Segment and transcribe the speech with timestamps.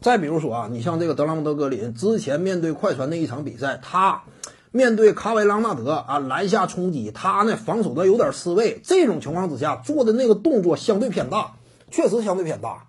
[0.00, 4.22] 再比如说啊，你像这个德拉蒙德格林之前面对快船那一场比赛，他
[4.72, 11.56] 面对卡维朗纳德啊篮下冲击，他呢防守的有点失位，这种情况之下做的那个动作相对偏大，
[11.90, 12.86] 确实相对偏大。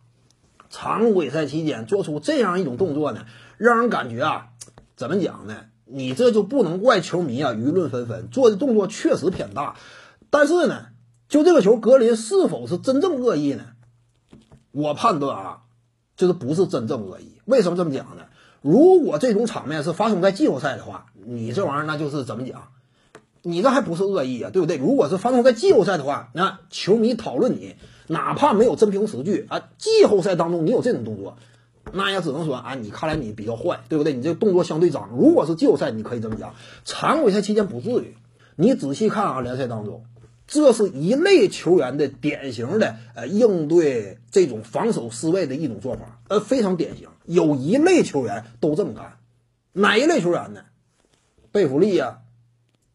[0.69, 3.25] 常规赛期间做出这样一种动作呢，
[3.57, 4.47] 让人感觉啊，
[4.95, 5.55] 怎么讲呢？
[5.85, 9.75] 你这就不能怪球迷啊，舆论纷纷，做的动作确实偏大。
[10.29, 10.85] 但是呢，
[11.27, 13.65] 就这个球，格林是否是真正恶意呢？
[14.71, 15.57] 我判断啊。
[16.17, 17.31] 就是不是真正恶意？
[17.45, 18.23] 为什么这么讲呢？
[18.61, 22.67] 如果这种场面是发生在季后赛的话，你这玩意儿那就是怎么讲？
[23.41, 24.77] 你这还不是恶意啊，对不对？
[24.77, 31.37] 如果是发生在季后赛的话，那球迷讨论你，哪怕没有真凭实据啊，季后赛当中你有这种动作，
[31.91, 34.13] 那也只能说啊，你看来你比较坏，对不对？
[34.13, 35.09] 你这动作相对脏。
[35.17, 36.51] 如果是季后赛，你可以这么讲；
[36.85, 38.15] 常规赛期间不至于。
[38.57, 40.03] 你仔细看啊，联赛当中。
[40.51, 47.07] 这是一类球员的典型的呃应对这种防守失位的一种做法，呃非常典型。
[47.25, 49.13] 有一类球员都这么干，
[49.71, 50.63] 哪一类球员呢？
[51.53, 52.17] 贝弗利呀，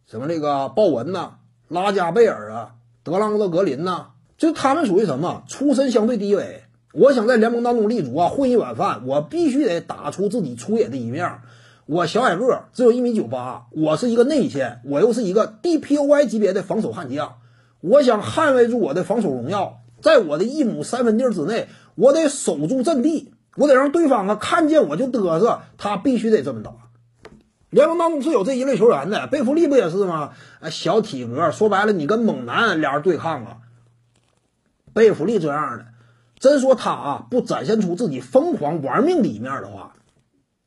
[0.07, 1.37] 什么这个鲍文呐，
[1.69, 5.45] 拉加贝尔啊，德拉蒙德格林呐，就他们属于什么？
[5.49, 11.39] 出身相对低微，我想在联盟当中立足啊，混一碗饭，我必须得打出自己出野的一面。
[11.87, 17.39] 我小矮个，只有一米九八，我是一个内线，我又是一个 DPOY 级别的防守悍将。
[17.81, 26.73] 我想捍卫住我的防守荣耀，在我的一亩三分地之内，我得守住阵地，我得让对方啊看见我就嘚瑟，他必须得这么打。
[27.71, 30.33] 联盟当中是有这一类球员的，贝弗利不也是吗？
[30.61, 33.59] 哎，小体格，说白了，你跟猛男俩人对抗啊。
[34.95, 35.87] 贝弗利这样的，
[36.39, 39.95] 真说他啊不展现出自己疯狂玩命的一面的话，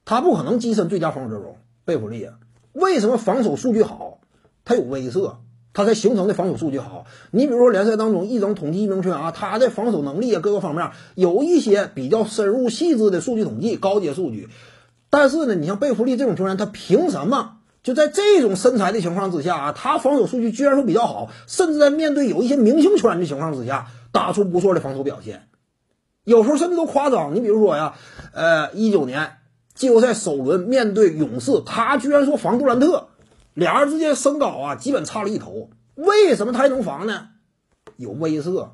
[0.05, 1.57] 他不可能跻身最佳防守阵容。
[1.85, 2.35] 贝弗利啊，
[2.73, 4.19] 为什么防守数据好？
[4.63, 5.37] 他有威慑。
[5.73, 7.05] 他才形成的防守数据好。
[7.31, 14.49] 你比如说联赛当中一整统计一名球员啊，他的防守能力啊各个方面有一些比较深入细致的数据统计高阶数据。
[15.09, 25.47] 但是呢，你像贝弗利这种球员，他凭什么就在这种身材的情况之下啊，他防守数据居然说比较好，甚至在面对有一些明星球员的情况之下，打出不错的防守表现。
[26.25, 27.33] 有时候甚至都夸张。
[27.33, 27.95] 你比如说呀，
[28.33, 29.37] 呃，一九年
[29.73, 33.07] 季后赛首轮面对勇士，他居然说防杜兰特。
[33.59, 35.69] 俩人之间身高啊，基本差了一头。
[35.95, 37.27] 为什么他还能防呢？
[37.97, 38.69] 有威慑。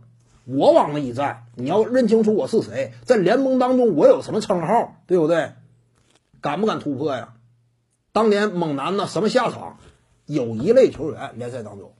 [0.46, 5.54] 我往那一站，你要认清楚我是谁，在联盟当中我有什么称号，对不对？
[6.40, 7.34] 敢不敢突破呀？
[8.12, 9.80] 当年猛男呢，什么下场？
[10.28, 11.94] 有一类球员联赛当中，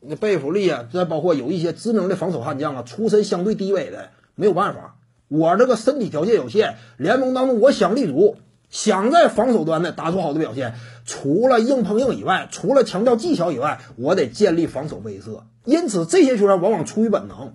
[0.00, 4.96] 那贝弗利啊，再包括有一些知名的防守悍将啊，出身相对低微的，没有办法。
[5.28, 8.38] 我这个身体条件有限，联盟当中我想立足。
[8.70, 15.42] 想在防守端呢打出好的表现，除了硬碰硬以外，除了强调技巧以外，我得建立防守威慑。
[15.64, 17.54] 因此，这些球员往往出于本能，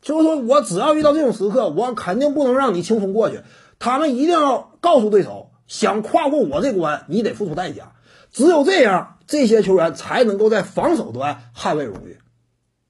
[0.00, 3.40] 就是说我只要遇到这种时刻，我肯定不能让你轻松过去。
[3.78, 7.92] 他们一定要告诉对手，想跨过我这关，你得付出代价。
[8.30, 12.18] 只有这样，这些球员才能够在防守端捍卫荣誉。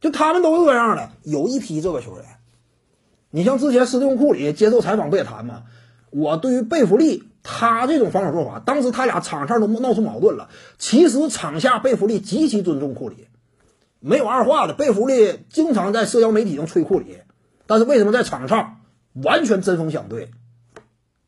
[0.01, 2.25] 就他们都这样的，有一批这个球员。
[3.31, 5.65] 你像之前斯蒂芬库里接受采访不也谈吗？
[6.17, 7.23] 我对于贝弗利。
[7.49, 10.49] 他这种防守做法，当时他俩场上都闹出矛盾了。
[10.79, 13.29] 其实场下贝弗利极其尊重库里，
[14.01, 14.75] 没有二话的。
[14.75, 17.19] 贝弗利经常在社交媒体上吹库里，
[17.69, 18.81] 但是为什么在场上
[19.13, 20.33] 完全针锋相对？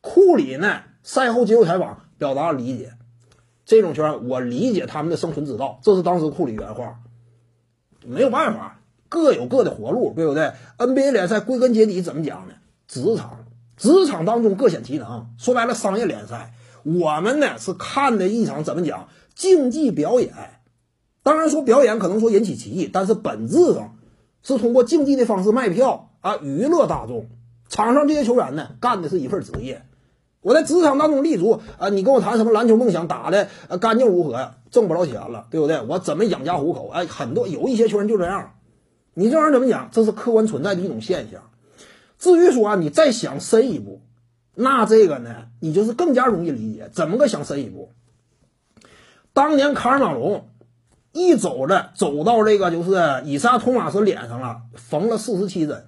[0.00, 0.80] 库里呢？
[1.04, 2.94] 赛后接受采访表达了理解，
[3.64, 6.98] 这种球员我理解他们的生存之道，这是当时库里原话。
[8.04, 12.54] 没有办法，各有各的活路，对不对？NBA 联赛归根结底怎么讲呢？
[12.88, 13.44] 职场。
[13.78, 16.52] 职场当中各显其能，说白了商业联赛，
[16.82, 20.32] 我们呢是看的一场怎么讲竞技表演。
[21.22, 23.96] 当然说表演可能说引起歧义，但是本质上
[24.42, 27.26] 是通过竞技的方式卖票啊，娱乐大众。
[27.68, 29.82] 场上这些球员呢干的是一份职业。
[30.40, 33.48] 我在职场当中立足啊，你跟我谈什么篮球梦想打的
[33.80, 34.56] 干净如何呀？
[34.70, 35.82] 挣不着钱了，对不对？
[35.82, 36.88] 我怎么养家糊口？
[36.88, 38.52] 哎，很多有一些球员就这样。
[39.14, 39.90] 你这玩意儿怎么讲？
[39.92, 41.42] 这是客观存在的一种现象。
[42.18, 44.02] 至于说啊你再想深一步，
[44.54, 46.90] 那这个呢，你就是更加容易理解。
[46.92, 47.92] 怎么个想深一步？
[49.32, 50.48] 当年卡尔马龙
[51.12, 55.86] 一走着走到这个就是以撒托马斯脸上了，缝了四十七针。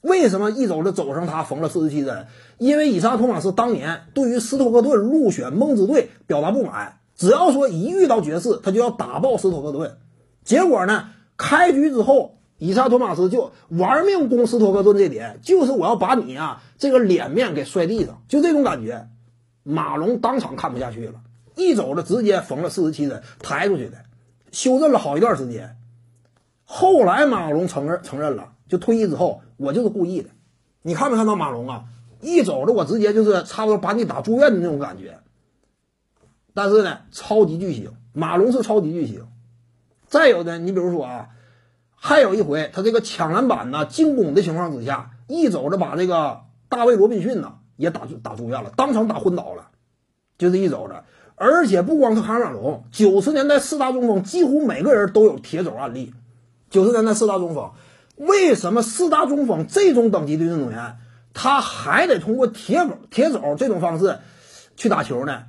[0.00, 2.26] 为什么一走着走上他缝了四十七针？
[2.58, 9.98] 因为以撒托马斯当年对于斯托克顿入选梦之队表达不满，只要说一遇到爵士，他就要打爆斯托克顿。
[10.42, 12.39] 结果呢，开局之后。
[12.60, 19.08] 以萨托马斯就玩命攻斯托克顿这点，就是我要把你啊这个脸面给摔地上，就这种感觉。
[19.62, 21.20] 马龙当场看不下去了，
[21.56, 23.98] 一走了直接缝了四十七针，抬出去的，
[24.52, 25.76] 修正了好一段时间。
[26.64, 30.30] 后来马龙承认承认了，就退役之后，我就是故意的。
[30.82, 31.84] 你看没看到马龙啊？
[32.20, 35.18] 一走着我直接就是差不多把你打住院的那种感觉。
[36.52, 39.26] 但是呢，超级巨星马龙是超级巨星。
[40.06, 41.28] 再有呢，你比如说啊，
[42.02, 49.68] 还有一回他这个抢篮板呢、进攻的情况之下，一肘子把这个大卫罗宾逊呢也打打住院了，当场打昏倒了，
[50.38, 50.94] 就这一肘子。
[51.36, 56.14] 而且不光是哈马龙，九十年代四大中锋几乎每个人都有铁肘案例。
[56.70, 57.70] 九十年代四大中锋，
[58.16, 60.96] 为什么四大中锋这种等级的运动员，
[61.34, 64.18] 他还得通过铁肘铁肘这种方式
[64.76, 65.44] 去打球呢？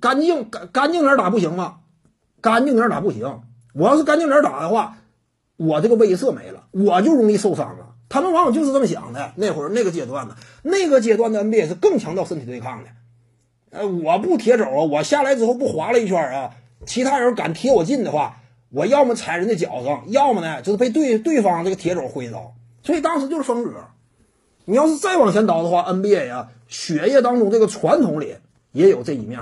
[0.00, 1.76] 干净干干净点打不行吗？
[2.42, 3.40] 干净点打不行。
[3.72, 4.96] 我要是干净点打的话，
[5.56, 7.94] 我这个威慑没了，我就容易受伤了。
[8.08, 9.32] 他们往往就是这么想的。
[9.36, 12.90] 那会儿那个阶段呢，那个阶段的 NBA 是更强调身体对抗的。
[13.70, 16.50] 呃，我不铁肘啊，我下来之后不滑了一圈啊，
[16.86, 18.40] 其他人敢贴我近的话，
[18.70, 22.54] 我要么踩人家脚上，要么呢就是被对对方这个铁肘挥倒。
[22.82, 23.72] 所以当时就是风格。
[24.66, 28.36] 你要是再往前倒的话，NBA 啊，血液当中这个传统里
[28.72, 29.40] 也有这一面。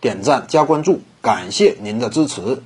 [0.00, 2.62] 点赞加关注，感谢您的支持。